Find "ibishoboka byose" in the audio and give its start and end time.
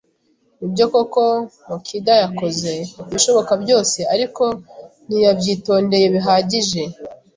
3.07-3.99